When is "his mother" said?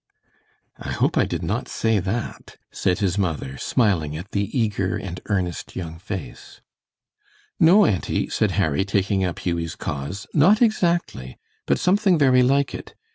2.97-3.59